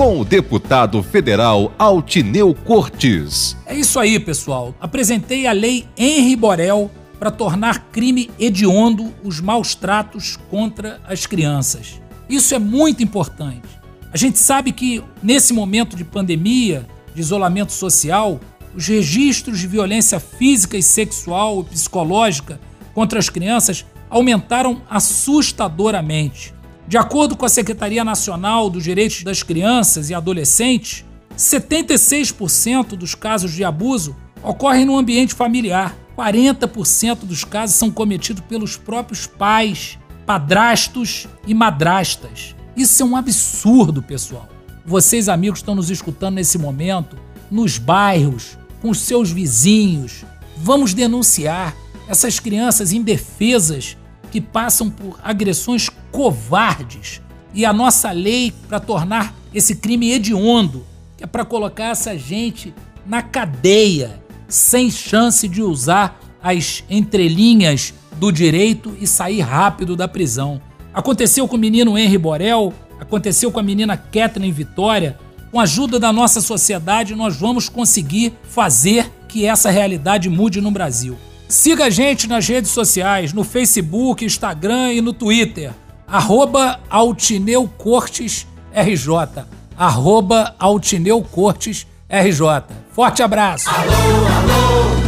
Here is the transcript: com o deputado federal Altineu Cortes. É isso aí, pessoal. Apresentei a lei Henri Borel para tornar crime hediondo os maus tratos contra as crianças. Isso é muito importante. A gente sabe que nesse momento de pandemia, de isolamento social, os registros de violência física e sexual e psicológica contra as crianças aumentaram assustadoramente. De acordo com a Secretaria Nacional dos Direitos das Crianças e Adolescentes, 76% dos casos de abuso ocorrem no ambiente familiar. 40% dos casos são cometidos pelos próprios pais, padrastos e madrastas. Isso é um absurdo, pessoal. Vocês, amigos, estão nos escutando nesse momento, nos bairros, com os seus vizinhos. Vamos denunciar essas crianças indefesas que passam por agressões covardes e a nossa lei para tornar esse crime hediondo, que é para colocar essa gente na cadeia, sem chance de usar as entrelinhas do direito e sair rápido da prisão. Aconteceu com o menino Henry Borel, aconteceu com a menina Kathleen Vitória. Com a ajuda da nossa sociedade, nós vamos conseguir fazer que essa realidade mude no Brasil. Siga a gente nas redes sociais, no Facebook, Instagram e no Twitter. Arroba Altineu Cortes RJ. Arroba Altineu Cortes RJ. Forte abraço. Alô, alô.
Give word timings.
com 0.00 0.18
o 0.18 0.24
deputado 0.24 1.02
federal 1.02 1.74
Altineu 1.78 2.54
Cortes. 2.54 3.54
É 3.66 3.74
isso 3.74 4.00
aí, 4.00 4.18
pessoal. 4.18 4.74
Apresentei 4.80 5.46
a 5.46 5.52
lei 5.52 5.86
Henri 5.94 6.34
Borel 6.36 6.90
para 7.18 7.30
tornar 7.30 7.90
crime 7.92 8.30
hediondo 8.38 9.12
os 9.22 9.42
maus 9.42 9.74
tratos 9.74 10.38
contra 10.48 10.98
as 11.06 11.26
crianças. 11.26 12.00
Isso 12.30 12.54
é 12.54 12.58
muito 12.58 13.02
importante. 13.02 13.68
A 14.10 14.16
gente 14.16 14.38
sabe 14.38 14.72
que 14.72 15.04
nesse 15.22 15.52
momento 15.52 15.94
de 15.94 16.02
pandemia, 16.02 16.86
de 17.14 17.20
isolamento 17.20 17.74
social, 17.74 18.40
os 18.74 18.86
registros 18.86 19.58
de 19.58 19.66
violência 19.66 20.18
física 20.18 20.78
e 20.78 20.82
sexual 20.82 21.60
e 21.60 21.64
psicológica 21.74 22.58
contra 22.94 23.18
as 23.18 23.28
crianças 23.28 23.84
aumentaram 24.08 24.80
assustadoramente. 24.88 26.54
De 26.90 26.98
acordo 26.98 27.36
com 27.36 27.46
a 27.46 27.48
Secretaria 27.48 28.02
Nacional 28.02 28.68
dos 28.68 28.82
Direitos 28.82 29.22
das 29.22 29.44
Crianças 29.44 30.10
e 30.10 30.14
Adolescentes, 30.14 31.04
76% 31.38 32.96
dos 32.96 33.14
casos 33.14 33.52
de 33.52 33.62
abuso 33.62 34.16
ocorrem 34.42 34.84
no 34.84 34.98
ambiente 34.98 35.32
familiar. 35.32 35.96
40% 36.18 37.18
dos 37.18 37.44
casos 37.44 37.76
são 37.76 37.92
cometidos 37.92 38.42
pelos 38.48 38.76
próprios 38.76 39.24
pais, 39.24 40.00
padrastos 40.26 41.28
e 41.46 41.54
madrastas. 41.54 42.56
Isso 42.76 43.04
é 43.04 43.06
um 43.06 43.14
absurdo, 43.14 44.02
pessoal. 44.02 44.48
Vocês, 44.84 45.28
amigos, 45.28 45.60
estão 45.60 45.76
nos 45.76 45.90
escutando 45.90 46.34
nesse 46.34 46.58
momento, 46.58 47.16
nos 47.48 47.78
bairros, 47.78 48.58
com 48.82 48.90
os 48.90 48.98
seus 48.98 49.30
vizinhos. 49.30 50.24
Vamos 50.56 50.92
denunciar 50.92 51.72
essas 52.08 52.40
crianças 52.40 52.90
indefesas 52.92 53.96
que 54.30 54.40
passam 54.40 54.90
por 54.90 55.18
agressões 55.22 55.88
covardes 56.10 57.20
e 57.52 57.64
a 57.64 57.72
nossa 57.72 58.10
lei 58.12 58.52
para 58.68 58.78
tornar 58.78 59.34
esse 59.52 59.76
crime 59.76 60.12
hediondo, 60.12 60.86
que 61.16 61.24
é 61.24 61.26
para 61.26 61.44
colocar 61.44 61.86
essa 61.86 62.16
gente 62.16 62.72
na 63.04 63.22
cadeia, 63.22 64.22
sem 64.48 64.90
chance 64.90 65.48
de 65.48 65.62
usar 65.62 66.20
as 66.42 66.84
entrelinhas 66.88 67.92
do 68.16 68.30
direito 68.30 68.96
e 69.00 69.06
sair 69.06 69.40
rápido 69.40 69.96
da 69.96 70.06
prisão. 70.06 70.60
Aconteceu 70.92 71.46
com 71.46 71.56
o 71.56 71.58
menino 71.58 71.98
Henry 71.98 72.18
Borel, 72.18 72.72
aconteceu 72.98 73.50
com 73.50 73.60
a 73.60 73.62
menina 73.62 73.96
Kathleen 73.96 74.52
Vitória. 74.52 75.18
Com 75.50 75.58
a 75.58 75.64
ajuda 75.64 75.98
da 75.98 76.12
nossa 76.12 76.40
sociedade, 76.40 77.14
nós 77.14 77.36
vamos 77.36 77.68
conseguir 77.68 78.32
fazer 78.44 79.10
que 79.26 79.46
essa 79.46 79.70
realidade 79.70 80.28
mude 80.28 80.60
no 80.60 80.70
Brasil. 80.70 81.16
Siga 81.50 81.86
a 81.86 81.90
gente 81.90 82.28
nas 82.28 82.46
redes 82.46 82.70
sociais, 82.70 83.32
no 83.32 83.42
Facebook, 83.42 84.24
Instagram 84.24 84.92
e 84.92 85.00
no 85.00 85.12
Twitter. 85.12 85.72
Arroba 86.06 86.78
Altineu 86.88 87.68
Cortes 87.76 88.46
RJ. 88.72 89.44
Arroba 89.76 90.54
Altineu 90.60 91.20
Cortes 91.22 91.88
RJ. 92.08 92.76
Forte 92.92 93.24
abraço. 93.24 93.68
Alô, 93.68 93.90
alô. 93.90 94.99